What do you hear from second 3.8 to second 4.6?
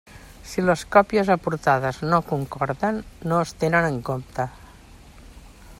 en compte.